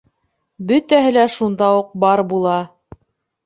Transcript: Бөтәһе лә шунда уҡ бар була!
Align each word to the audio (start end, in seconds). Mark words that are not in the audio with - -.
Бөтәһе 0.71 1.11
лә 1.19 1.27
шунда 1.35 1.69
уҡ 1.83 1.95
бар 2.07 2.27
була! 2.35 2.59